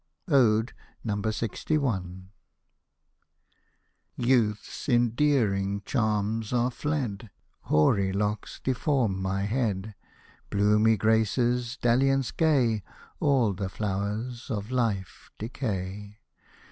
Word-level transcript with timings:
ODE 0.29 0.73
LXI 1.05 2.23
Youth's 4.17 4.89
endearing 4.89 5.83
charms 5.85 6.51
are 6.51 6.71
fled; 6.71 7.29
Hoary 7.65 8.11
locks 8.11 8.59
deform 8.63 9.21
my 9.21 9.43
head; 9.43 9.93
Bloomy 10.49 10.97
graces, 10.97 11.77
dalliance 11.77 12.31
gay, 12.31 12.81
All 13.19 13.53
the 13.53 13.69
flowers 13.69 14.49
of 14.49 14.69
Hfe 14.69 15.29
decay. 15.37 16.17